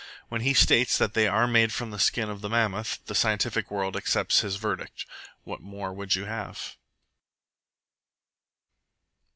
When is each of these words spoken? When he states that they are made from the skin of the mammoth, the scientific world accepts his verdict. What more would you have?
When 0.29 0.41
he 0.41 0.55
states 0.55 0.97
that 0.97 1.13
they 1.13 1.27
are 1.27 1.45
made 1.45 1.71
from 1.71 1.91
the 1.91 1.99
skin 1.99 2.27
of 2.27 2.41
the 2.41 2.49
mammoth, 2.49 3.05
the 3.05 3.13
scientific 3.13 3.69
world 3.69 3.95
accepts 3.95 4.39
his 4.39 4.55
verdict. 4.55 5.05
What 5.43 5.61
more 5.61 5.93
would 5.93 6.15
you 6.15 6.25
have? 6.25 6.75